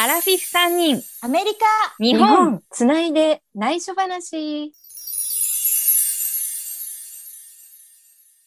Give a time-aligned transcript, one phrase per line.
[0.00, 1.66] アラフィフ3人、アメリカ
[1.98, 2.62] 日本。
[2.70, 4.72] つないで内緒話。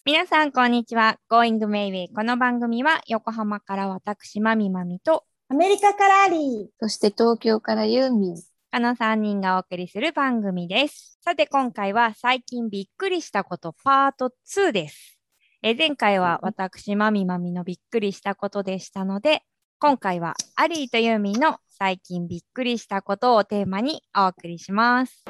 [0.06, 1.20] 皆さん、こんにちは。
[1.30, 2.08] Going Mayway。
[2.16, 8.36] この番組は、横浜から私、まみまみと、アメリカからアリそして東京からユーミン。
[8.38, 11.20] この3人がお送りする番組です。
[11.22, 15.20] さて、今回は最近びっくりしたことパート2です。
[15.64, 19.44] え前回は私、まみまみのびっくりしたことでしたので、
[19.84, 25.26] 今回はアリーとユーミンの最近びっくりしたことをテーマにお送りします。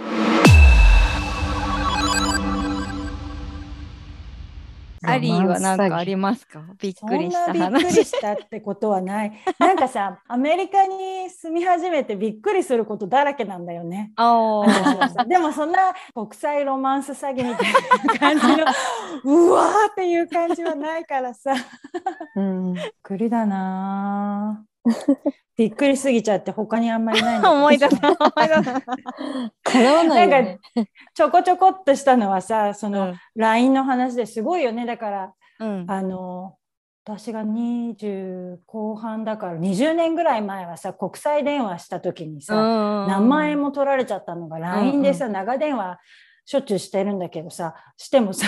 [5.03, 6.61] アリーは何かありますか？
[6.79, 7.79] びっそくりしんなびっく。
[7.79, 9.31] りしたってことはない。
[9.59, 14.11] なんかさ、アメリカに住み始めてびっくりすることだらけなんだよね。
[15.27, 17.73] でもそんな国際ロマンス詐欺みたい
[18.05, 18.65] な感じの
[19.25, 21.53] うわーっていう感じはないからさ
[22.35, 22.73] うん。
[22.73, 24.70] びっくりだなー
[25.57, 28.09] びっくりすぎちゃって他にあんまりない 思い出した。
[28.09, 28.81] 思い出した。
[29.63, 30.59] 叶わないよね。
[31.13, 35.85] ちょこちょこっとしたのはさそのうん LINE の話ですごいよねだからうん。
[35.87, 36.55] あの
[37.03, 42.55] 私が20後半だから20年ぐらい前はさ国際電話した時にさ、
[43.07, 43.65] 何万円も。
[43.65, 45.99] も取られちゃったのが LINE でさ、長電話
[46.45, 48.47] しょっちゅうしてるんだけどさしてもさ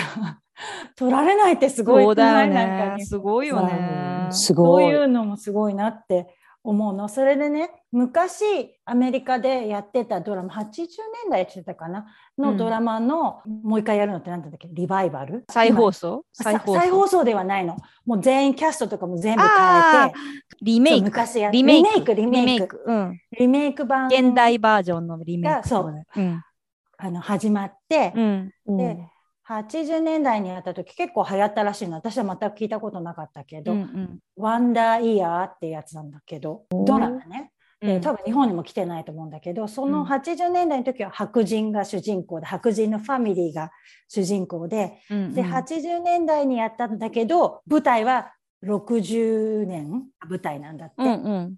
[0.96, 3.04] 取られないってすごいよなんかね。
[3.04, 4.13] すごいよね。
[4.32, 4.86] すそうごい。
[4.86, 6.34] いうのもすごいなって
[6.66, 8.42] 思うのそれでね昔
[8.86, 12.06] アメリカでやってたドラマ80年代やってたかな？
[12.38, 14.68] うんのドラマの、もう一回やるのって何だったっけ？
[14.72, 15.44] リバイバル？
[15.50, 16.24] 再放送？
[16.32, 20.18] 再放送ではないのもう全員キャストとかも全部変あえて
[20.62, 21.04] リメイク。
[21.04, 22.14] 昔やっリメイク。
[22.14, 23.20] リメイクうん。
[23.38, 25.56] リメイク版現代バージョンのリメイク。
[25.58, 26.42] がそううん。
[26.96, 28.50] あの始まって、うん。
[28.66, 28.98] うんで
[29.48, 31.96] 80年代にやった時結構流行ったらしいの。
[31.96, 34.18] 私は全く聞いたことなかったけど「うんうん。
[34.36, 36.64] ワンダーイヤー」ってやつなんだけど。
[36.70, 37.88] うんドラマね、うん。
[37.88, 43.70] で多分日本にも来てないと思うんだけどそうのん80年代の時は白人が主人公で白人のファミリーが
[44.08, 45.00] 主人公で。
[45.10, 45.34] うん。
[45.34, 45.52] でうん。
[45.52, 48.32] 80年代にやったんだけど舞台は
[48.64, 51.56] 60年舞台なんだって、うんうん。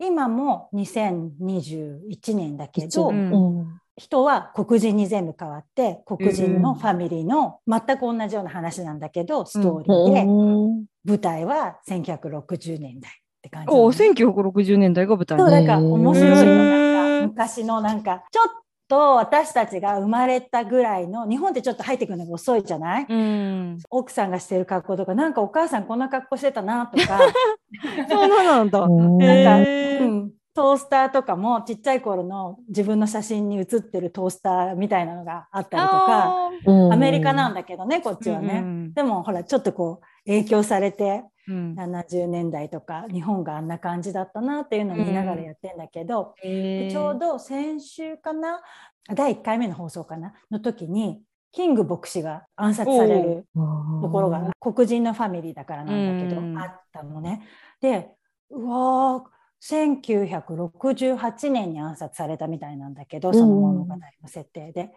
[0.00, 3.80] 今も2021年だけど、うんうん。
[3.98, 15.38] 人は黒人に全部変わって黒人のファミリーの全く同じような話なんだけど、ストーリーで、うん舞台は1960年代って感じおお、1960年代が舞台。
[15.38, 15.60] そうね。
[15.62, 18.44] だから面白いのなんか昔のなんかちょっ
[18.88, 23.78] と私たちが生まれたぐらいの日本ってちょっと入ってくるのが遅いじゃない、うん。
[23.90, 27.18] 奥さんがしてる格好とかなんかお母さんこんな格好してたなとか。
[28.08, 28.80] そうなんだ。
[28.80, 30.00] なんー。
[30.00, 36.50] うんトースターとかもちっちゃい頃の自分の写真に写ってるトースターみたいなのがあったりとか
[36.92, 38.58] アメリカなんだけどねこっちはね。
[38.64, 41.74] うんでもほらちょっとこう影響されてうん。
[41.78, 46.90] 70年代とか日本があんな感じだったなっていうのを見ながらやってんだけど、へー。
[46.90, 48.60] ちょうど先週かな
[49.14, 51.20] 第1回目の放送かなの時に
[51.52, 56.58] キング牧師が暗殺されるところが黒人のファミリーだからなんだけど、うん。
[56.58, 57.46] あったのね。
[57.80, 58.10] で
[58.50, 64.90] うわー1968年に暗殺されたみたいなんだけどその物語の設定で。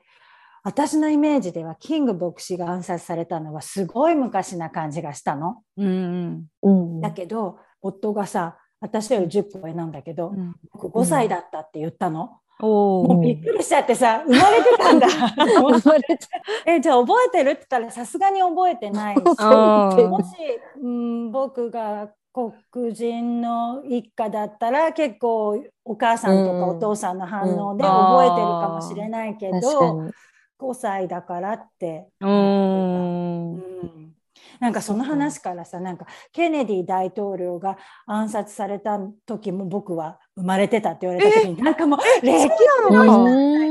[0.63, 5.63] 私のイメージではキング牧師が暗殺されたのはすごい昔な感じがしたの。
[5.77, 7.01] うんうん。
[7.01, 10.55] だけど夫がさ私より10個上なんだけど、うん。
[10.71, 12.37] 僕5歳だったって言ったの。
[12.61, 13.07] おお。
[13.07, 15.07] もうびっくりしちゃってさ生まれてたんだ。
[15.09, 16.27] 生まれた
[16.67, 17.49] えじゃあ覚えてる？
[17.51, 20.35] って言ったらさすがに覚えてないし もし、
[20.79, 27.89] うん、僕が黒人の一家だったら結構お母さんとかお父さんの反応でうん。
[27.89, 30.11] 覚えてるかもしれないけ確かど、に。
[30.57, 32.27] 5歳だからって、う。
[32.27, 33.55] うん。
[33.55, 34.13] ん、
[34.59, 42.47] なんかその話からさなんかケネディ大統領が暗殺された時も僕は生まれてたって言われた時になんかもう歴史
[42.91, 43.70] の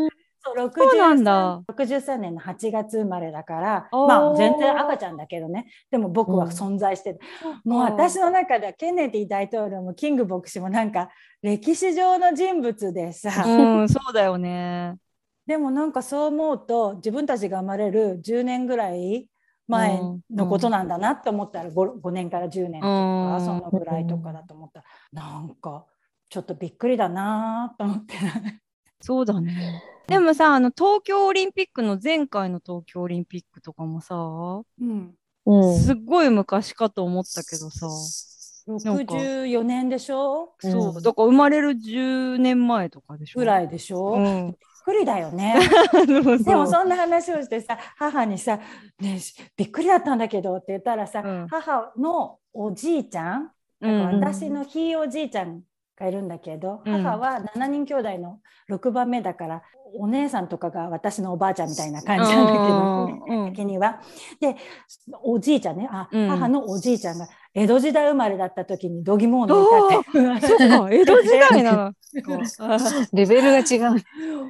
[0.57, 5.67] 63 63年の8月生まれだからまあ全然赤ちゃんだけどね。
[5.91, 7.21] でも僕は存在してる、
[7.65, 11.11] もう私の中ではケネディ大統領もキング牧師もなんか
[11.43, 14.97] 歴史上の人物でさ、うん、そうだよね。
[15.47, 19.29] でもなんかそう思うと自分たちが生まれる10年ぐらい
[19.67, 20.01] 前
[20.31, 23.45] のことなんだなって思ったら 5, 5年から10年とかうん。
[23.45, 25.87] そのぐらいとかだと思ったらなんか
[26.29, 28.15] ちょっとびっくりだなと思って。
[29.01, 29.83] そうだね。
[30.07, 34.15] でもさ、あの、東京オリンピックの前回の東京オリンピックとかもさ、
[34.81, 35.15] うん
[35.47, 35.79] うん。
[35.79, 37.87] すっごい昔かと思ったけどさ、
[38.67, 40.53] なんか64年でしょ？
[40.61, 43.39] そうう、んだから生まれる10年前とかでしょ？
[43.41, 43.65] ぐらい。
[43.67, 44.57] いでしょ、びっうん。
[44.85, 45.55] くりだよね。
[46.07, 48.59] ででもそんな話をしてさ母にさ、
[49.01, 49.19] ね
[49.57, 55.63] 「びっくりだったんだけど」って言ったらさ、うん母のおじいちゃん私のひいおじいちゃん
[56.01, 59.63] がいるんだけど、うん母は7人兄弟の6番目だから
[59.95, 62.65] お姉さんとかが私のおばあちゃんみたいな感じなんだけど、
[63.29, 64.01] うんうん的には。
[64.41, 64.57] で
[65.23, 71.93] おじいちゃんねあ、うん母のおじいちゃんが江戸時代生まれだった時に度肝を抜いたって江戸時代なの。
[73.13, 74.03] レベルが違う。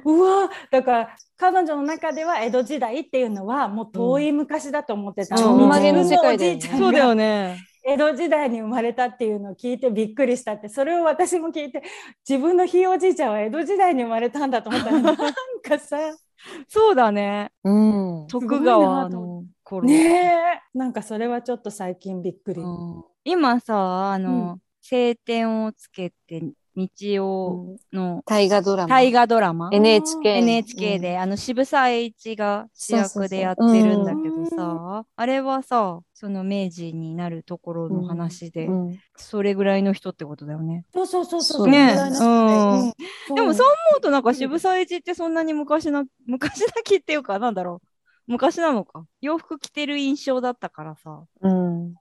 [0.05, 7.70] うわだから彼女の中では江戸時代っていうのはもう遠い昔だと思ってたうんおじいちゃんがそうだよね。
[7.83, 11.83] 江戸時代に生まれたっていうのを聞いてびっくりしたってそれを私も聞いて
[12.27, 15.97] 自分のひいおじいちゃんは江戸時代に生まれたんだと思ったら なんかさ
[16.67, 17.51] そうだね。
[17.63, 18.27] うん。
[18.27, 19.87] 徳川の頃。
[19.87, 22.61] ねえなんかそれはちょっと最近びっくり。
[22.61, 26.41] うん今さ、あの、う晴天をつけて
[26.81, 28.89] 日曜の大河ドラマ。
[28.89, 30.37] 大河ドラマ、NHK。
[30.37, 38.99] NHK で、あの渋沢栄一が主役でやってるんだけどさ、あれはさ、その明治になるところの話で、うん。
[39.15, 40.85] それぐらいの人ってことだよね。
[40.93, 41.67] そうそうそうそう。
[41.67, 47.87] ねうんでもそう思うとなんか渋沢栄一ってそんなに昔な、昔だけっていうかなんだろう。
[48.27, 49.05] 昔なのか。
[49.21, 51.23] 洋服着てる印象だったからさ。
[51.41, 51.95] うん。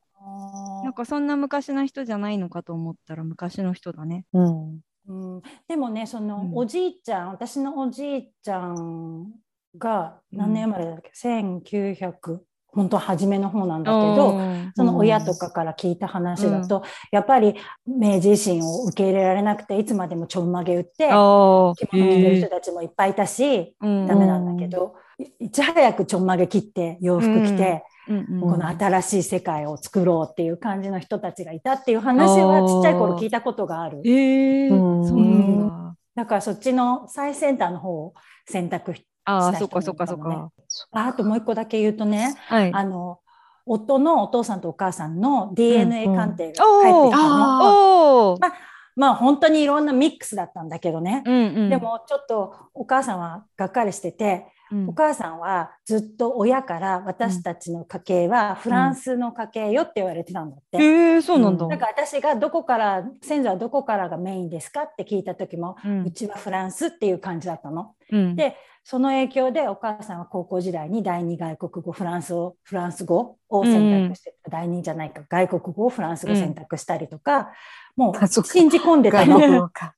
[0.84, 4.25] なんかそんな昔な人じゃないのかと思ったら昔の人だね。
[4.32, 4.81] うん。
[5.08, 6.56] うん、でもねその、うん。
[6.56, 9.32] おじいちゃん私のおじいちゃん
[9.78, 12.40] が何年生まれだっけ、1900
[12.72, 24.06] 本当初めの方なんだけど、うんその親とかから聞いた話だと、やっぱり明治維新を受け入れられなくていつまでもちょんまげ売って着物着てる人たちもいっぱいいたし、うん。
[24.06, 34.02] ダメなんだけど、いいち早くちょんまげ切って洋服着て、うんうんこの新しい世界を作ろうっていう感じの人たちがいたっていう話はちっちゃい頃聞いたことがある。
[34.02, 35.96] だ。
[36.16, 38.14] だからそっちの最先端の方を
[38.46, 40.50] 選択しああ、した人そっかそっかそっか。
[40.92, 42.72] ああともう一個だけ言うとね、はい。
[42.74, 43.20] あの
[43.66, 47.34] 夫のお父さんとお母さんの DNA うんうん鑑定が返ってきたの。
[47.34, 48.38] あおお。
[48.38, 48.52] ま
[48.96, 51.22] まあ本当にいろんなミックスだったんだけどね。
[51.24, 51.70] うんうん。
[51.70, 60.78] で、もちょっとお母さんはがっかりしてて、うんお母さんはずっと親から私たちの家系はフランスの家系よって言われてたんだって。
[60.78, 61.67] ええそうなんだ。
[61.67, 67.94] だから私がどこから先祖はどこからがメインですかって聞いた時も、ううんちはフランスっていう感じだったの。
[68.11, 77.53] うんでその影響でお母さんは高校時代に第二外国語フランスをフランス語を選択して、第二じゃないか外国語をフランス語選択したりとか、
[77.97, 79.37] もあそう信じ込んでたの。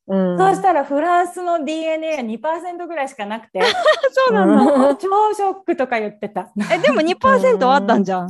[0.08, 0.38] うん。
[0.38, 3.62] そうしたらフランスの DNA が2%ぐらいしかなくて
[4.10, 4.88] そうなんだ。
[4.88, 4.96] だ。
[4.96, 6.50] 超ショックとか言ってた。
[6.72, 8.28] え、でも2%あったんじゃん。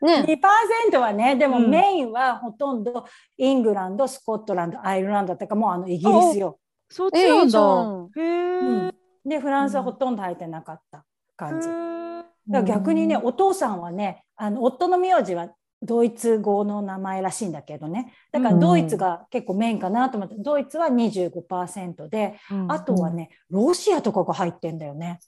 [0.00, 0.24] ね。
[0.26, 3.06] 2%はねでもうんメインはほとんど
[3.36, 6.58] イングランドスコットランドアイルランドとかもうあのイギリスよ。
[6.90, 8.10] そっちなんだん。
[8.16, 9.01] へえ。
[9.24, 11.04] でフランスはほとんど入ってなかった
[11.36, 11.68] 感じ。
[11.68, 13.26] だかへら逆にねうん。
[13.26, 15.50] お父さんはねあの夫の名字は
[15.82, 18.12] ドイツ語の名前らしいんだけどね。
[18.30, 22.72] だからドイツが結構メインかなと思って、ドイツは25%で、ーうん。
[22.72, 25.18] あとはねロシアとかが入ってんだよね。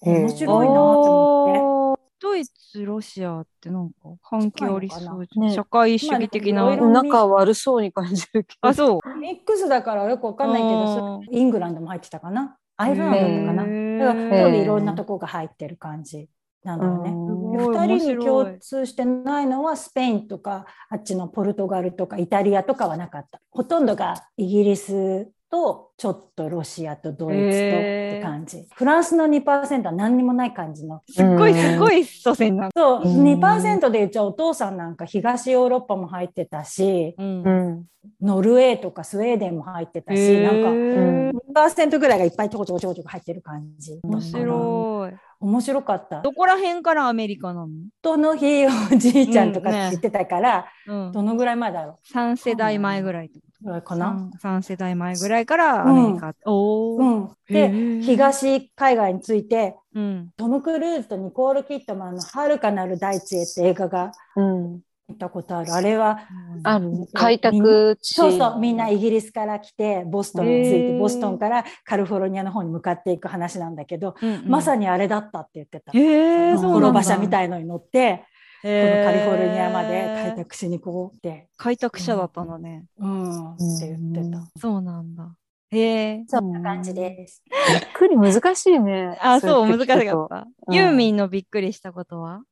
[0.00, 1.98] 面白いなと思って。
[2.20, 5.40] ドイツ、ロシアってなんか関係ありそう。
[5.40, 5.52] ね。
[5.52, 6.74] 社会主義的な。
[6.76, 8.68] 仲悪そうに感じるけど。
[8.68, 9.18] あ、そう。
[9.18, 13.64] ミックスだからよくわかんないけどイングランドも入ってたかなアイルランドだったかな。
[13.64, 16.28] へだからいろんなとこが入ってる感じ
[16.64, 17.10] なんだよね。
[17.10, 31.02] うんですごい2人に共通してないのはスペインとかあっちのポルトガルとかイタリアとかはなかったほとんどがイギリスとちょっとロシアとドイツとって感じ、フランスの2%は何にもない感じの。
[31.08, 31.72] すっごい、うん。
[31.74, 32.68] すごい祖先なん。
[32.68, 32.72] だ。
[32.76, 33.24] そう、うん。
[33.24, 37.42] 2%で言っちゃお父さんなんか東ヨーロッパも入ってたしうん。
[37.42, 37.84] うん。
[38.22, 41.32] ノルウェーとかスウェーデンも入ってたし、へー。
[41.32, 44.00] なんか2%ぐらいがいっぱいちょこちょこちょこちょこ入ってる感じ。
[44.02, 45.16] 面白い。
[45.40, 46.20] 面白かった。
[46.20, 47.68] どこら辺からアメリカなの？
[48.02, 51.12] 夫のひいおじいちゃんとかうんねって言ってたから、うん。
[51.12, 56.34] どのぐらい前だろ3世代前ぐらいってこうぐらいかとな？3世代前ぐらいからアメリカ。
[56.46, 56.96] おお。
[56.96, 60.30] うん、で東海外についてうん。
[60.36, 64.80] トム・クルーズとニコール・キッドマンの「遥かなる大地へ」って映画がうん。
[65.08, 66.18] 見たことあるあれは
[66.64, 67.08] ある。
[67.14, 68.14] 開拓地。
[68.14, 75.92] そうそうみんなイギリスから来てボストンに着いてボストンからカリフォルニアの方に向かっていく話なんだけど、うんうんまさにあれだったって言ってた。
[75.92, 78.24] 転ば車みたいのに乗って
[78.62, 82.84] このカリフォルニアまで開拓しにこうって、開拓者だったんだね。
[82.98, 84.60] うん、って言ってた。
[84.60, 85.34] そうなんだ。
[85.70, 86.24] へえ。
[86.26, 87.42] そんな感じです。
[87.70, 89.16] びっくり難しいね。
[89.20, 90.46] あ、そう、難しかった。
[90.66, 92.42] うんユーミンのびっくりしたことは？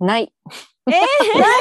[0.00, 0.32] ない。
[0.86, 0.96] な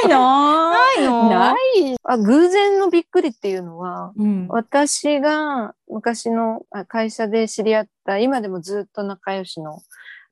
[0.04, 0.72] いの？
[0.74, 1.30] ないの？
[1.30, 1.96] ない。
[2.04, 9.80] あ、偶然のびっくりっていうのは、うん私が昔のあ会社で知り合った、今でもずっと仲良しの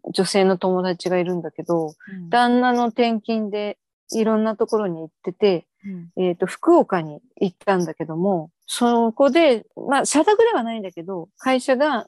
[0.10, 2.29] 女性の友達がいるんだけど、うん。
[2.29, 3.77] 旦那の転勤で
[4.13, 6.24] いろんなところに行ってて、うん。
[6.24, 12.08] えっ、と、福岡に行ったんだけども、そこで、まあ、社宅ではないんだけど、会社が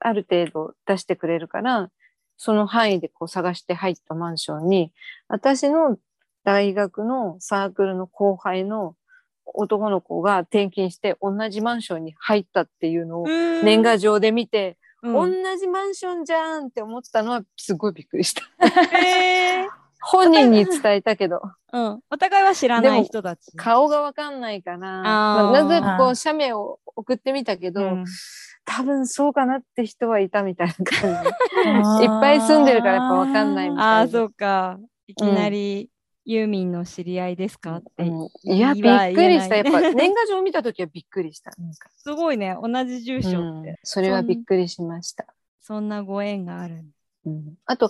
[0.00, 1.90] ある程度出してくれるから、
[2.36, 4.92] その範囲でこう探して入ったマンションに、
[5.28, 5.98] 私の
[6.44, 8.94] 大学のサークルの後輩の
[9.44, 18.42] 男の子が転勤して同じマンションに入ったっていうのを年年賀状で見て、うん同じマンションじゃんって思ったのはすごいびっくりした。
[18.98, 19.68] へー
[20.00, 21.40] 本人に伝えたけど、
[21.72, 22.00] うん。
[22.10, 23.56] お互いは知らない人たち。
[23.56, 28.04] 顔がわかんないから、まあなぜこう写メを送ってみたけど、うん
[28.70, 31.24] 多分そうかなって人はいたみたいな感
[31.98, 32.04] じ。
[32.04, 34.78] いっぱい住んでるからやっぱわかんないみたいああ、そうか。
[35.06, 35.88] いきなり、
[36.30, 37.76] ユーミンの知り合いですか？
[37.76, 38.04] って。
[38.04, 39.56] うんいや、びっくりした。
[39.56, 41.52] やっぱ年賀状見たときはびっくりした。
[41.96, 42.54] すごいね。
[42.62, 43.78] 同じ住所うんって。
[43.82, 45.24] それはびっくりしました。
[45.62, 46.84] そんなご縁がある。
[47.24, 47.88] うんあと、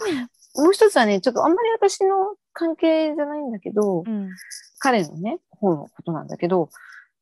[0.54, 4.30] もう一つはね、ちょっとあんまり私の関係じゃないんだけど、うん。
[4.78, 6.70] 彼のね、方のことなんだけど、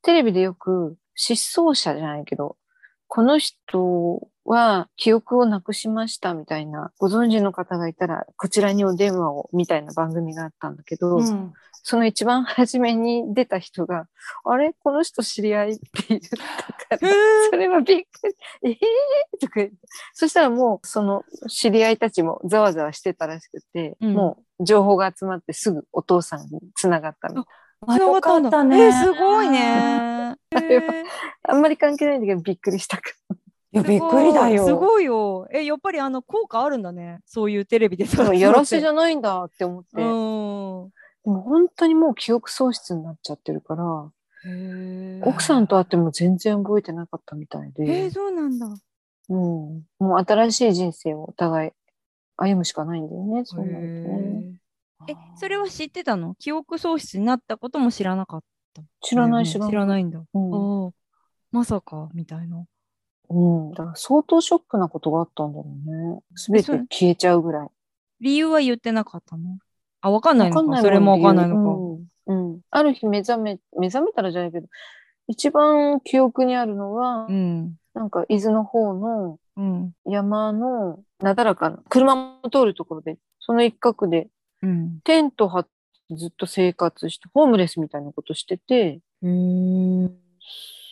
[0.02, 2.58] テレビでよく失踪者じゃないけど、
[3.08, 11.52] この人は記憶をなくしましたみたいな、ご存知の方がいたら、こちらにお電話をみたいな番組があったんだけど、うん。
[11.88, 14.08] その一番初めに出た人が、
[14.44, 14.72] あれ？
[14.82, 16.20] この人知り合いって言っ
[16.90, 17.12] たから、
[17.50, 18.34] それはびっくり、
[18.64, 19.40] えー？
[19.40, 19.76] とか言って。
[20.12, 24.14] そしたらもう、その知り合いたちもざわざわしてたらしくて、うん。
[24.14, 27.46] もう情報が集まってすぐお父さんに繋がったみたいあ
[27.98, 28.86] よかったね。
[28.86, 30.36] えーすごいね。
[30.50, 31.04] れは
[31.44, 33.10] あんまり関係ないんだけど、びっくりしたか
[33.72, 34.64] いやびっくりだよ。
[34.64, 35.46] すごいよ。
[35.52, 37.20] え、やっぱりあの効果あるんだね。
[37.26, 38.32] そういうテレビでら。
[38.34, 40.90] やらせじゃゃないんだって思って、うも
[41.26, 41.38] ん。
[41.38, 44.10] う本当にもう記憶喪失になっちゃってるから、
[45.22, 48.04] 奥さんと会っても全然覚えてなかったみたいで。
[48.04, 48.66] えー、そうなんだ。
[49.28, 49.36] うん、
[49.98, 51.70] もう新しい人生をお互い
[52.36, 53.44] 歩むしかないんだよね。
[53.44, 54.55] そうなるとね。
[55.08, 56.34] え、それは知ってたの？
[56.36, 58.42] 記憶喪失になったことも知らなかっ
[58.74, 58.82] た。
[59.02, 59.74] 知らない知知らない。
[59.74, 60.22] らないんだ。
[60.34, 60.38] う
[60.88, 60.92] ん。
[61.52, 62.64] まさか、みたいな。
[63.28, 63.70] うん。
[63.70, 66.20] だから相当ショックなことがあったんだろうね。
[66.34, 67.68] すべて消えちゃうぐらい。
[68.20, 69.58] 理由は言ってなかったの？
[70.00, 70.60] あ、わかんないのか？
[70.60, 71.54] わかんないそれもわかんないの
[72.26, 72.32] か？
[72.32, 72.50] うん。
[72.52, 72.60] うん。
[72.70, 74.66] ある日目覚め、目覚めたらじゃないけど、
[75.28, 77.74] 一番記憶にあるのは、うん。
[77.94, 79.92] なんか伊豆の方のうん。
[80.04, 84.28] 山のなだらかな、車も通るところで、その一角で
[84.62, 85.00] うん。
[85.04, 85.70] テント張って
[86.14, 89.00] ずっと生活して、ホームレスみたいなことしてて、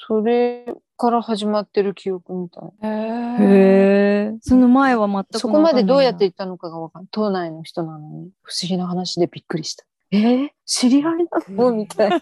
[0.06, 0.66] それ
[0.96, 2.64] から始まってる記憶みたい。
[2.82, 4.32] へーへえ。
[4.40, 7.08] その前は全くそこまでどうやって行ったのかがわかんない。
[7.10, 9.84] 島内の人なのに、不思議な話でびっくりした。
[10.16, 11.72] えー、知り合いなの？
[11.72, 12.16] みたいな。
[12.16, 12.20] い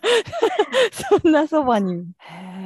[1.21, 2.07] そんなそばに。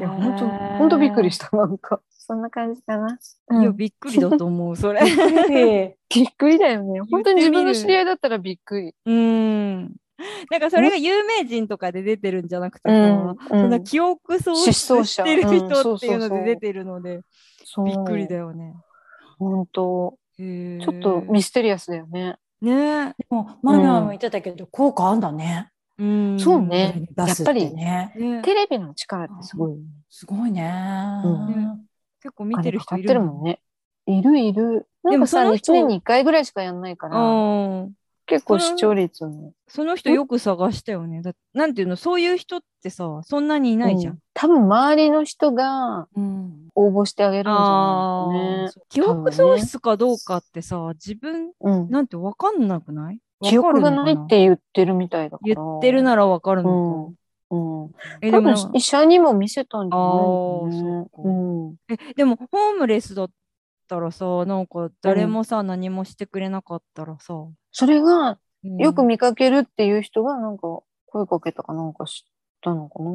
[0.01, 1.55] や、本当本当びっくりした。
[1.57, 3.19] なんか、そんな感じかな。
[3.51, 5.01] いや、うんびっくりだと思う、それ。
[5.03, 7.01] びっくりだよね。
[7.11, 8.95] 本当に自分の知り合いだったらびっくり。
[9.05, 9.97] うん。
[10.51, 17.21] なんかそれが有名人とかで出てるんじゃなくてさ、うんそんな記憶喪失してるうん人っていうので出てるので、
[17.85, 18.75] びっくりだよね。
[19.39, 22.37] 本当ちょっとミステリアスだよね。
[22.61, 25.71] ねでもマミマも言ってたけど、効果あんだね。
[25.99, 26.41] うん。
[26.41, 28.13] そうね出すってね。
[28.17, 29.85] ねテレビの力ってすごいよね。
[30.11, 30.63] すごいね。
[31.25, 31.87] うん
[32.21, 33.61] 結構見てる人いるるもんね。
[34.07, 34.89] いるいる。
[35.05, 37.93] なんかさ、1でもその人年に1回ぐらいしかやんないから、うん。
[38.27, 39.53] 結構視聴率も。
[39.69, 41.23] その人よく探したよね。
[41.23, 44.15] だなんていうの、そういう人ってさ、そんなにいないじゃん。
[44.15, 48.71] うん多分周りの人がうん応募してあげるんじゃあないのかね。
[48.71, 51.91] ー記憶喪失かどうかってさ、自分うん。
[51.91, 53.19] なんてわかんなくない？
[53.43, 55.55] 記憶がないって言ってるみたいだから。
[55.55, 57.15] 言ってるならわかるの
[57.51, 57.85] うん。
[57.85, 57.91] うん。
[58.31, 60.25] 多分も、医者にも見せたんじゃな
[61.89, 61.99] い。
[62.11, 63.31] え、でも、ホームレスだっ
[63.89, 67.35] たらさ、なんか誰もさ、何もしてくれなかったらさ、
[67.73, 73.11] それがうんよく見かけるっていう人がなんか声かけたかなんか知ったのかな。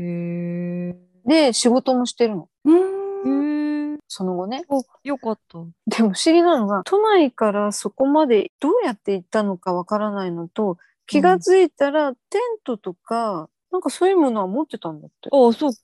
[0.00, 1.13] へえ。
[1.26, 2.48] で、仕事もしてるの。
[2.64, 3.98] うん。
[4.08, 4.64] その後ね。
[4.68, 5.58] お、よかった。
[5.86, 15.30] でも不思議なのが、都内からそこまでどうやって行ったのかわからないのと、気がついたらテントとか、なんかそういうものは持ってたんだって。
[15.32, 15.78] ああ、そっか。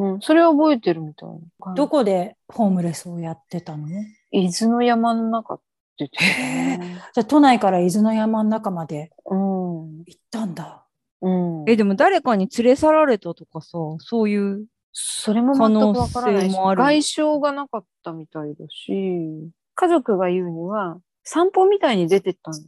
[0.00, 1.74] うん、それは覚えてるみたいな。
[1.74, 3.88] どこでホームレスをやってたの？
[4.30, 5.64] 伊豆の山の中って
[5.98, 7.02] 言ってたへね。
[7.12, 10.04] じゃあ都内から伊豆の山の中までうん。
[10.04, 10.84] 行ったんだ。
[11.20, 11.30] う
[11.64, 11.64] ん。
[11.66, 14.66] え、でも誰かに連れ去られたとかさ、そういう。
[14.92, 22.60] それも全くわからないし、可能性もある外傷がなかったみたいだし、家族が言うには、散歩みたいに出てったんだ。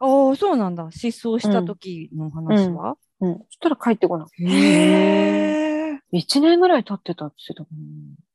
[0.00, 0.90] ああ、そうなんだ。
[0.90, 2.96] 失踪した時の話は？
[3.20, 3.38] うん。
[3.38, 4.44] そしたら帰ってこなくて。
[4.44, 6.00] へえ。
[6.12, 7.68] 一年ぐらい経ってたって言ってたか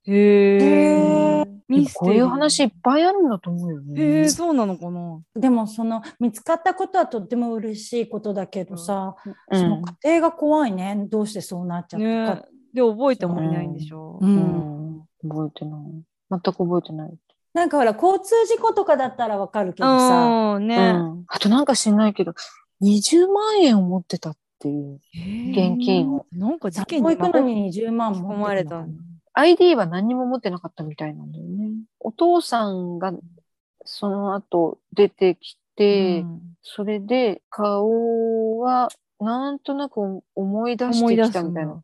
[0.07, 0.13] な。
[0.13, 1.52] へへえ。
[1.67, 4.01] でもミステリーこういう話いっぱいあるんだと思うよね。
[4.01, 5.21] へえ、そうなのかな？
[5.35, 9.15] でもその見つかったことはとっても嬉しいことだけどさ、
[9.49, 11.07] うんその過程が怖いね。
[11.09, 11.99] どうしてそうなっちゃっ
[12.35, 12.47] たか。
[12.73, 14.19] で覚えてもいないんでしょ？
[14.21, 14.25] う。
[14.25, 15.01] うんん。
[15.27, 15.81] 覚えてない。
[16.31, 17.13] 全く覚えてない。
[17.53, 20.55] なんかほら、交通事故とかだったらわかるけどさ。
[20.55, 21.23] うんね、うん。
[21.27, 22.33] あとなんか知んないけど、
[22.81, 24.99] 20万円を持ってたっていう。
[25.51, 26.25] 現金を。
[26.31, 28.87] なんか事件に行くのに20万巻き込もまれたの
[29.33, 31.71] ID は何にも持ってなかったみたいなんだよね。
[31.99, 33.13] お父さんが
[33.85, 38.87] その後出てきて、うんそれで顔は
[39.19, 41.83] なんとなく思い出してきたみたいな。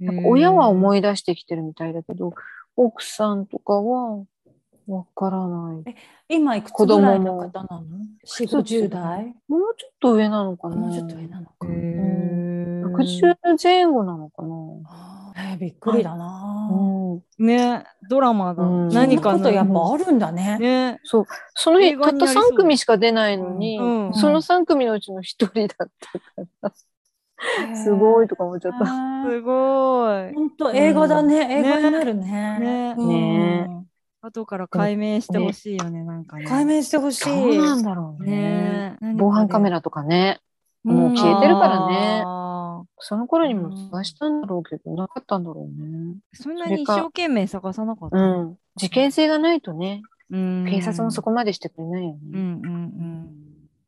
[0.00, 2.34] なんか親は思い出してきてるみたいだけど、
[2.76, 4.24] 奥さんとかは
[4.88, 5.94] わからない。
[6.28, 7.84] 今いくつぐらいの方なの
[8.26, 9.34] ?4、50代？
[9.48, 11.68] もうちょっと上なのかなもうちょっと上なのか。
[11.68, 12.58] へー
[12.90, 15.17] 60前後なのかな。
[15.40, 18.62] えーびっくりだな、うん、ねドラマだ。
[18.64, 18.88] うん。
[18.88, 20.58] 何かとやっのぱあるんだね。
[20.58, 21.00] ね。
[21.04, 21.26] そう。
[21.54, 22.50] その映日、たった画になりそう。
[22.52, 24.14] 3組しか出ないのに、うん。
[24.14, 25.90] その3組のうちの1人だったか
[26.62, 28.86] ら、すごいとか思っちゃった。
[29.30, 30.34] すごい。
[30.34, 31.50] 本当映画だね、ん。
[31.50, 32.58] 映画になるね。
[32.58, 32.94] ね。
[32.98, 33.08] うん。
[33.08, 33.84] ね。
[34.20, 36.46] 後から解明してほしいよね、なんかね。
[36.46, 37.24] 解明してほしい。
[37.26, 38.96] どうなんだろうね。
[39.16, 40.40] 防犯カメラとかね。
[40.82, 42.22] もう消えてるからね。
[42.24, 42.37] あ
[43.00, 46.16] その頃にも探したんだろうけど、なかったんだろうね。
[46.34, 48.16] ーそんなに一生懸命探さなかった。
[48.16, 48.58] うん。
[48.76, 52.18] 事件性がないとね、うん警察もそこまでしてくれないよね。
[52.32, 53.24] うんうん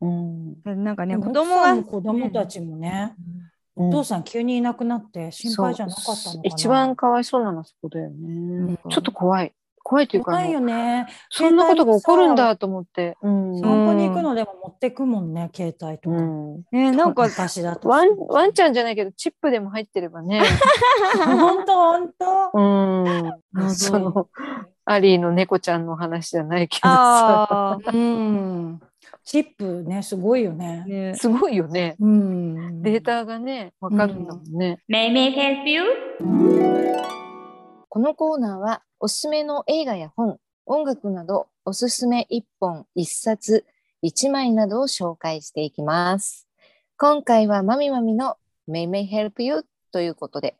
[0.01, 0.55] うん。
[0.65, 0.83] うん。
[0.83, 3.41] なんかね、ね、子供が子供たちもね、うん
[3.73, 6.41] お父さん急にいなくなって心配じゃなかったのかな。
[6.43, 8.73] 一番かわいそうなのはそこだよね。
[8.73, 9.53] んちょっと怖い。
[9.91, 11.05] 怖いというか、怖いよね。
[11.29, 13.17] そんなことが起こるんだと思って。
[13.21, 13.59] うん。
[13.59, 16.15] 散歩に行くのでも持ってくもんね、携帯とか。
[16.15, 17.89] うんね、なんか、私だと。
[17.89, 20.43] ワン、ワンちゃんじゃないけど、チップでも入ってればね。
[21.25, 22.51] 本当本当。
[22.53, 23.31] うん。
[23.51, 24.27] 謎その、
[24.85, 27.47] アリーの猫ちゃんの話じゃないけどさ。
[27.51, 28.79] ああ、うん。
[29.25, 30.85] チップね、すごいよね。
[30.87, 31.15] ね。
[31.15, 31.97] すごいよね。
[31.99, 32.81] うん。
[32.81, 34.79] データがね、わかるんだもんね。
[34.89, 35.83] May may help you?
[37.93, 43.65] このコーナーはおすすめの映画や本、音楽などおすすめ1本、1冊、
[44.01, 46.47] 1枚などを紹介していきます。
[46.97, 48.37] 今回はまみまみの
[48.69, 50.55] May May Help You ということで、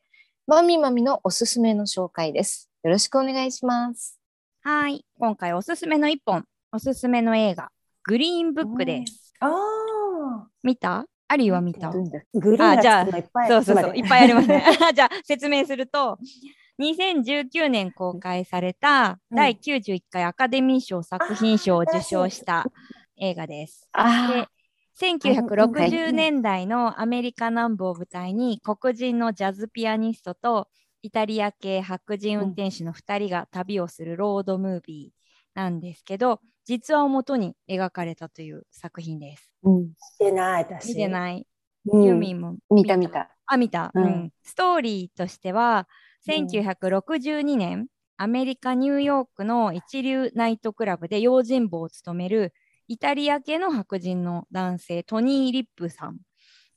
[0.45, 2.69] まみまみのおすすめの紹介です。
[2.83, 4.19] よろしくお願いします。
[4.61, 5.05] はい。
[5.17, 7.71] 今回おすすめの一本、おすすめの映画、
[8.03, 9.33] グリーンブックです。
[9.39, 10.47] ああ。
[10.63, 11.05] 見た？
[11.29, 11.91] アリーは見た？
[11.91, 14.65] グリーンあじゃあがつくのいっぱいそうそうそう、いっぱいありますね。
[14.93, 16.19] じゃあ、説明すると、
[16.81, 22.65] 2019年公開されたうん第91回アカデミー賞作品賞を受賞した
[23.17, 23.87] 映画です。
[23.93, 24.47] あで
[24.99, 30.67] 1960年代のアメリカ南部を舞台に黒人のジャズピアニストと
[31.03, 39.51] イタリア系白人運転手の2人が旅をするロードムービーなんですけど実話をもとに描かれたという作品です。
[39.63, 40.89] うん、見てない、私。
[40.89, 41.47] 見てない、
[41.85, 43.35] うんユーミンも見た見た。
[43.47, 52.53] あ、見た、ううんんストーリーとしては、うん1962年、アメリカ・ニューヨークの一流ナイトクラブで用心棒を務める
[52.87, 56.19] イタリア系の白人の男性、トニー・リップさん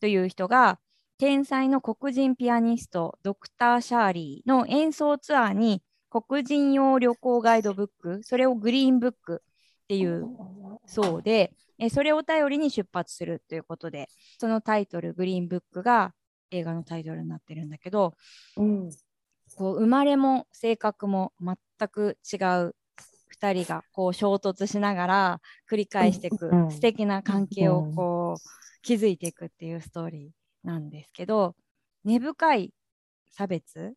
[0.00, 0.78] という人が、
[1.18, 10.26] 天才の黒人ピアニスト、ドクター・シャーリーの演奏ツアーに黒人用旅行ガイドブック、それをグリーンブックっていう
[10.86, 16.14] そうで、えそれを頼りに出発するということで、そのタイトル、グリーンブックが
[16.50, 18.14] 映画のタイトルになってるんだけど、
[18.56, 18.90] うん。
[19.56, 21.56] こう生まれも性格も全
[21.88, 22.74] く違う
[23.34, 25.40] 2人がこう衝突しながら
[25.70, 26.70] 繰り返していくうん。
[26.70, 31.54] 素敵な関係をこう築いていくっていうストーリーなんですけど、
[32.04, 32.72] 根深い
[33.30, 33.94] 差別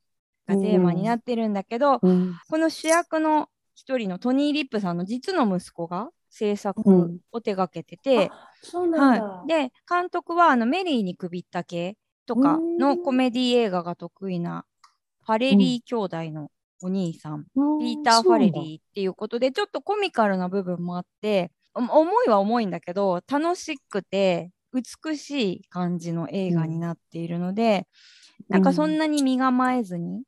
[0.48, 2.36] がテーマになってるんだけど、うん。
[2.50, 6.58] この主役の一人のトニー・リップさんの実の息子が制うん。
[6.58, 9.24] 作を手掛けてて、そうなんだ。
[9.24, 14.66] はい、で監督はあのメリーに首った系とかのコメディ映画が得意な
[15.28, 16.50] ファレリー兄弟の
[16.82, 17.44] お兄さん、
[17.80, 27.88] ピーター・ファレリーっていうことでちょっとコミカルな部分もあってお重いは重いんだけど楽しくて美しい感じの映画になっているので、
[28.48, 30.24] なんかそんなに身構えずに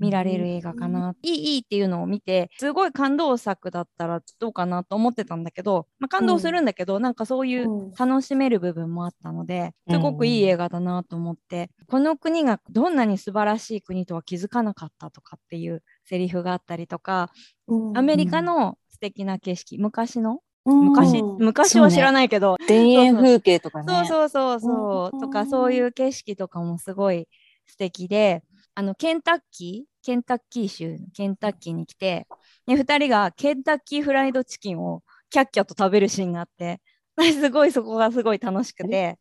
[0.00, 7.90] 見られる映画かな、いいいいっていうのを見てすごい感動作だったらどうかなと思ってたんだけど、まあ、感動するんだけど、なんかそういううん。
[7.92, 17.30] 楽しめる部分もあったのでうんすごくいい映画だなと思って、この国がどんなに素晴らしい国とは気づかなかったとかっていうセリフがあったりとか、
[17.68, 20.40] うんアメリカの素敵な景色昔の？
[20.64, 20.84] うん。
[20.90, 23.92] 昔、うん昔は知らないけど、田園風景とかね。
[23.92, 24.28] そうそう。
[24.28, 25.20] そうそう、うん。
[25.20, 27.28] とかそういう景色とかもすごい
[27.66, 28.42] 素敵で
[28.74, 32.26] あのケンタッキーケンタッキー州のケンタッキーに来て、
[32.66, 36.80] ね、2人がケンタッキーフライドチキンをキャッキャと食べるシーンがあって
[37.20, 39.18] すごいそこがすごい楽しくて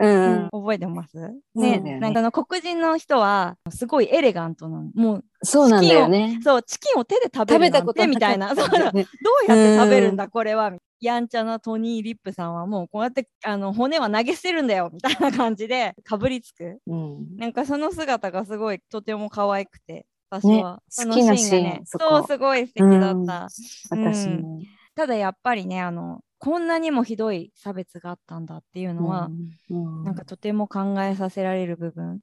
[0.00, 0.48] うん。
[0.52, 1.18] 覚えてます？
[1.18, 4.90] うんねねなんかあの黒人の人はすごいエレガントなの。
[4.94, 6.38] もう、そうなんだよね。
[6.42, 8.54] そう、チキンを手で食べるなん食べたことてみたいな。
[8.54, 10.72] そうだどうやって食べるんだ、これは。
[11.00, 16.80] やんちゃなトニー・リップさんはもうこうやってあの骨は投げ捨てるんだよみたいな感じで かぶりつく。
[16.86, 17.36] うん。
[17.36, 20.82] なんかその姿がすごいとても可愛くて、私ねは。
[20.88, 23.48] そ好きなのシーンがね、そう、すごい素敵だった。
[23.90, 24.60] 私も。
[24.94, 29.28] ただやっぱりね、あの、こんなにもひどい差別があったんだっていうのは、
[29.70, 32.20] うんなんかとても考えさせられる部分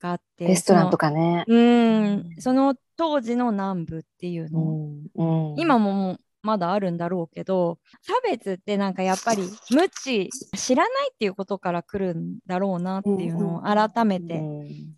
[0.00, 0.46] があって。
[0.46, 1.08] レストランとか。
[1.08, 1.44] かね。
[1.46, 14.42] うん、その当時の南部っていううの、んうん今ももうまだあるんだろうけど、差別ってなんかやっぱり無知、知らないっていうことから来るんだろうなっていうのを改めて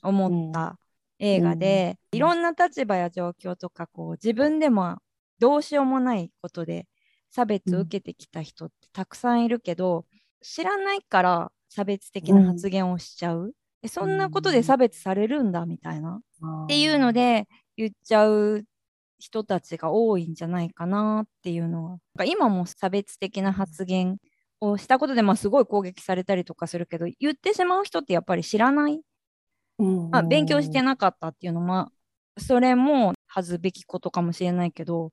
[0.02, 0.76] 思った
[1.20, 4.96] 映画で、うんいろんな立場や状況とかこう自分でも
[5.38, 6.86] どうしようもないことで
[7.30, 10.04] 差別を受けてきた人ってたくさんいるけど、
[10.42, 16.20] 知らないから差別的な発言をしちゃう、でそんなことで差別されるんだみたいな、
[16.64, 18.64] っていうので言っちゃう
[19.18, 24.18] 人たちが多いんじゃないかなっていうのは今も差別的な発言
[24.60, 29.00] をしたことで、まあ、すごい攻撃されたりとかするけど言ってしまう人ってやっぱり知らない。
[29.78, 30.10] うん。
[30.10, 31.90] まあ、勉強してなかったっていうのも、
[32.38, 35.12] それも恥ずべきことかもしれないけど、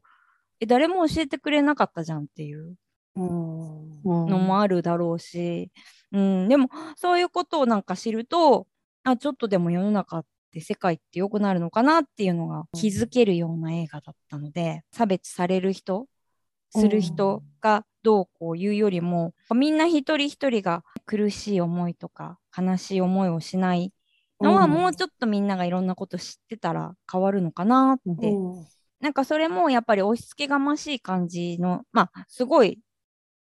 [0.59, 2.75] え誰も教えてくれなかったじゃんっていう。
[3.15, 4.01] うん。
[4.03, 5.71] のもあるだろうし、
[6.11, 8.67] うん、でもそういうことをなんか知ると、
[9.03, 16.05] あ、ちょっとでも世の中って世界って良くなるのかなっていうのが気づけるような映画だったので、差別される人、
[16.69, 23.91] する人がどうこう言うよりも、みんな一人一人が苦しい思いとか悲しい思いをしない
[24.39, 24.71] のは、うん。
[24.71, 28.65] もうちょっとみんながいろんなこと知ってたら変わるのかなって、うん。
[28.99, 32.79] なんかそれもやっぱり押し付けがましい感じのまあすごい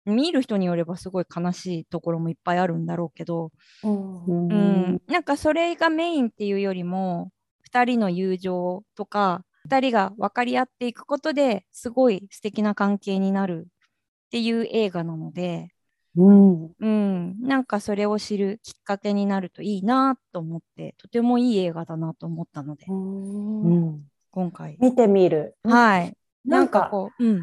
[0.09, 3.51] 見る人によればすごい悲しいところもいっぱいあるんだろうけど、
[3.83, 5.01] うん。
[5.07, 7.31] なんかそれがメインっていうよりも
[7.71, 15.69] 2人の友情とか2人が分かり合っていくことですごい素敵な関係になるっていう映画なので、
[16.17, 16.73] うん。
[16.81, 23.63] うん、なんかそれを知るきっかけになるといいなと思ってとてもいい映画だなと思ったので、うん。
[23.63, 24.01] うん。
[24.31, 24.77] 今回。
[24.81, 25.57] 見てみる。
[25.65, 26.15] はい。
[26.45, 27.41] なんかこう、うん、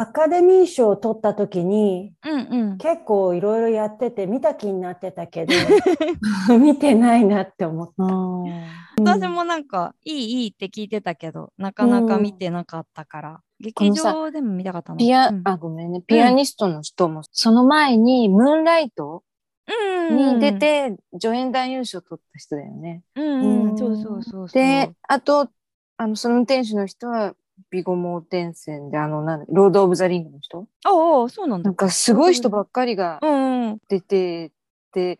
[0.00, 2.78] アカデミー賞を取った時にうんうん。
[2.78, 5.52] 結構いろいろやってて見た気になってたけど
[6.58, 8.04] 見てないなって思った。
[9.02, 14.98] 私もなんかいいいいって聞いてたけどなかなか見てなかったから、劇このさ場でも見たかったな。
[14.98, 16.00] ピア、うんあ、ごめんね。
[16.00, 19.24] ピアニストの人も、その前に、ムーンライト
[20.10, 23.02] うんに出、て、助演男優賞取った人だよね。
[23.16, 24.62] うんうん、うんそうそうそうそう。
[24.62, 25.48] で、あと、
[25.96, 27.34] あの、その運転手の人は、
[27.70, 30.66] ビゴモーテンセンで、あの、なんだロード・オブ・ザ・リングの人？
[30.84, 31.74] ああ、そうなんだなん。
[31.74, 33.20] か、すごい人ばっかりが。
[33.88, 34.52] 出て
[34.92, 35.18] て、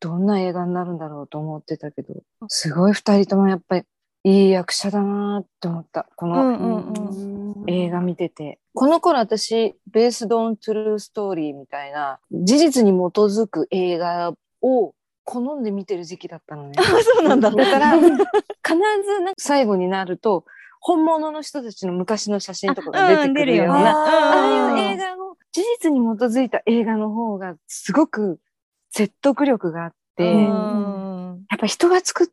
[0.00, 2.14] どんな映画になるんだろうと思ってたけど、
[2.48, 3.84] すごい二人ともやっぱり、
[4.24, 6.08] いい役者だなって思った。
[6.16, 8.58] この、映画見てて。
[8.74, 16.72] この頃私、ベースドン・トゥルー・ストーリーみたいな、事実に基づく映画を好んで見てる時期だったのね。
[16.78, 17.50] あそうなんだ。
[17.50, 20.44] だから、必ずなんか最後になると、
[20.82, 28.40] 本物の人たちの昔の写真とかが出てくるような、ああいう映画の、事実に基づいた映画の方がすごく
[28.90, 31.46] 説得力があって、うん。
[31.50, 32.26] やっぱ人が作っ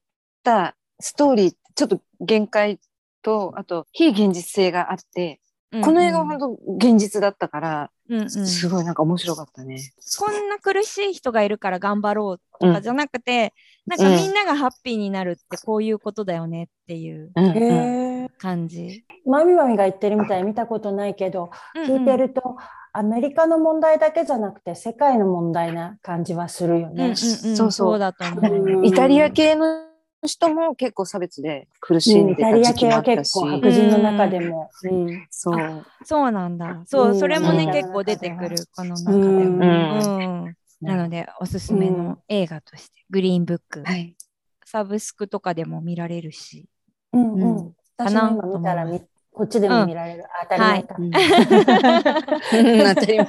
[0.43, 2.79] たストーリーちょっと限界
[3.21, 5.39] と、あと非現実性があって、
[5.71, 9.79] この映画は本当現実だったから、うんうんすごいなんか面白かったね。
[10.17, 13.53] こんな苦しい人がいるから頑張ろうとかじゃなくて、
[13.85, 18.29] なんかみんながハッピーになるってこういうことだよねっていううんうんへえ。
[18.39, 19.03] 感じ。
[19.25, 22.57] マミマミが言ってるみたいに見たことないけど、聞いてると、
[22.91, 27.09] アメリカの問題だけじゃなくて世界の問題な感じはするようんうんうんね。
[27.09, 28.87] うん、そうそうだと思うんう。
[28.87, 29.88] イタリア系の
[30.25, 34.69] 人も結構差別で苦しんイでたタリア系は時期もあったし、結構白人の中でも。
[34.83, 35.85] うんそう。
[36.03, 36.81] そうなんだ。
[36.85, 39.65] そうう、んそれもね、うん結構出てくる、この中でうんも。
[39.65, 44.15] うんうんなので、おすすめの映画として、グリーンブック、はい。
[44.63, 46.67] サブスクとかでも見られるし。
[47.11, 47.75] うんううん。
[47.97, 48.87] 私も今見たら
[49.31, 50.23] こっちでも見られる。
[50.43, 50.95] 当たり前か。
[50.97, 51.11] うん
[52.95, 53.27] 当たり前。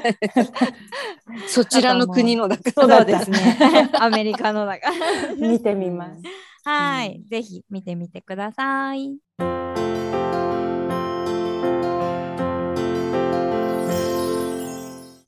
[1.46, 2.72] そちらの国のだから。
[2.72, 3.90] そうですね。
[3.98, 5.35] アメリカのだから。
[5.35, 6.20] 見てみます。
[6.64, 7.22] はい。
[7.28, 9.16] ぜひ見てみてください。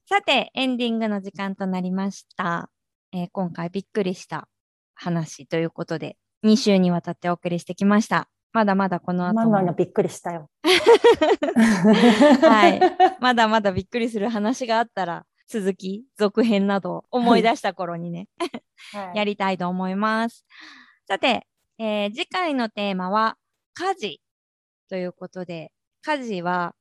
[0.06, 2.68] さて、エンディングの時間となりました。
[3.12, 4.48] えー今回びっくりした
[4.94, 8.28] 話ということで、2週にわたってお送りしてきました。
[8.52, 10.50] まだまだこの後も、ママがびっくりしたよ。
[10.62, 12.80] はい。
[13.20, 18.28] まだまだびっくりする話があったら、続き、続編など思い出した頃にね、
[18.92, 20.44] はい やりたいと思います。
[21.08, 21.46] さて、
[21.78, 23.36] えー次回のテーマは
[23.74, 24.20] 家事
[24.88, 26.74] ということで、家事は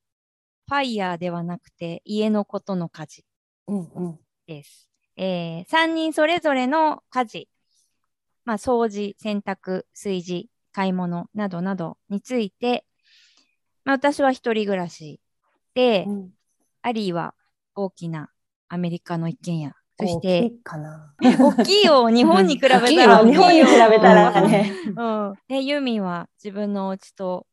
[0.68, 3.26] ファイヤーではなくて家のことの家事
[3.68, 4.20] うんうん。
[4.48, 4.90] です。
[5.18, 7.50] え3人それぞれの家事、
[8.46, 12.86] まあ、掃除、洗濯、炊事、買い物などなどについて、
[13.84, 15.20] まあ、私は一人暮らし
[15.74, 16.30] で、うん
[16.84, 17.36] アリーは
[17.76, 18.32] 大きな
[18.68, 19.81] アメリカの一軒家。
[20.02, 21.14] そし大きて、いかな。
[21.22, 24.74] 大きいよ、日本に比べたら大きいよ日本に比べたらね。
[24.96, 25.34] うん。
[25.48, 27.48] で、ユーミンは自分のお家と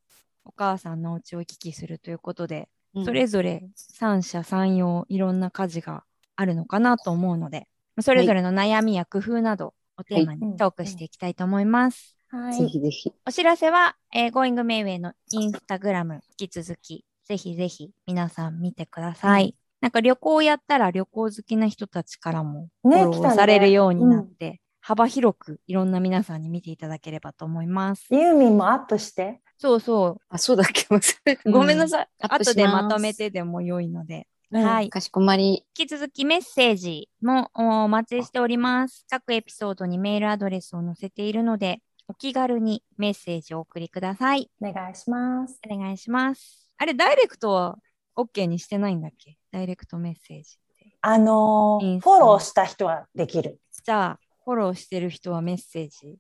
[0.45, 6.05] お母さんのお家を行き来するということで、うんそれぞれ三者三様いろんな家事が
[6.37, 7.69] あるのかなと思うので、
[8.01, 12.17] それぞれの悩みや工夫などをテーマはいにトークしていきたいと思います。
[12.31, 13.13] はぜひぜひ。
[13.27, 19.55] お知らせは、えー、Going Mayway のインスタグラム引き続き、ぜひぜひ皆さん見てください。
[19.81, 28.07] なんか旅行やったら旅行好きな人たちからもフォねローされるようになって、幅広くいろんな皆さんに見ていただければと思います。
[28.11, 29.41] ユーミンもアップして？
[29.59, 30.21] そうそう。
[30.29, 30.87] あ、そうだっけ
[31.51, 32.09] ごめんなさい。
[32.21, 34.27] 後でしまとめてでも良いので。
[34.51, 34.89] うんはい。
[34.89, 35.67] かしこまり。
[35.79, 39.05] 引き続きメッセージもおお待ちしております。
[39.11, 44.51] 各エピソードにメールアドレスを載せているので、お気軽にメッセージをお送りください。
[44.63, 45.61] お願いします。
[45.71, 46.73] お願いします。
[46.79, 47.77] あれ、ダイレクトは
[48.19, 49.39] OK にしてないんだっけ？
[49.53, 50.97] ダイレクトメッセージって。
[51.01, 53.61] あのーフォローした人はできる。
[53.85, 56.17] じゃあ、フォローしてる人はメッセージ？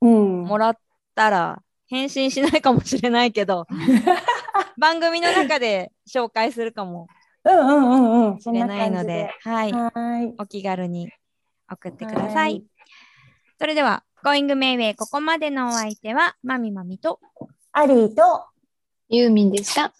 [0.00, 0.42] うん。
[0.44, 0.76] もらっ
[1.14, 3.66] たら、返信しないかもしれないけど、
[4.78, 7.08] 番組の中で紹介するかも
[7.44, 8.40] うんうんうんうん。
[8.40, 9.72] しれないので、はい。
[9.72, 10.34] はい。
[10.38, 11.10] お気軽に
[11.70, 12.64] 送ってください。
[13.58, 17.18] それでは、Going Mayway ここまでのお相手は、まみまみと、
[17.72, 18.46] アリーと
[19.08, 19.92] ユーミンでした。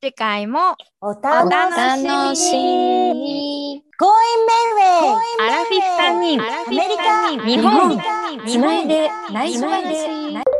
[0.00, 3.74] 次回もおお楽楽ししみみに。
[3.74, 3.82] に。
[3.98, 4.06] Going
[4.46, 5.18] Mayway!
[5.40, 9.66] アラフィフ3人、アメリカ日本、日本つないで、内緒で
[10.36, 10.57] 話。